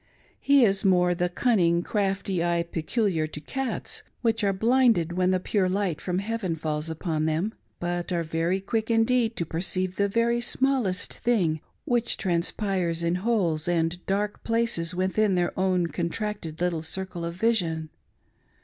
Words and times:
His 0.39 0.77
is 0.77 0.83
more 0.85 1.13
the 1.13 1.29
cunning, 1.29 1.83
crafty 1.83 2.43
eye 2.43 2.63
peculiar 2.63 3.27
to 3.27 3.39
cats, 3.39 4.01
which 4.23 4.43
axe 4.43 4.57
blinded 4.57 5.11
when 5.13 5.29
the 5.29 5.39
pure 5.39 5.69
light 5.69 6.01
from 6.01 6.17
heaven 6.17 6.55
falls 6.55 6.89
upon 6.89 7.25
them, 7.25 7.53
but 7.79 8.11
are 8.11 8.23
very 8.23 8.59
quick 8.61 8.89
indeed 8.89 9.35
to 9.35 9.45
perceive 9.45 9.97
the 9.97 10.07
very 10.07 10.41
smallest 10.41 11.13
thing 11.19 11.61
which 11.85 12.17
transpires 12.17 13.03
in 13.03 13.17
holes 13.17 13.67
and 13.67 14.03
dark 14.07 14.43
places 14.43 14.95
within 14.95 15.35
their 15.35 15.53
own 15.55 15.85
contracted 15.85 16.59
little 16.61 16.81
circle 16.81 17.23
of 17.23 17.35
vision. 17.35 17.89